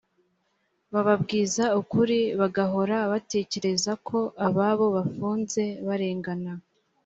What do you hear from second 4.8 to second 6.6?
bafunze barengana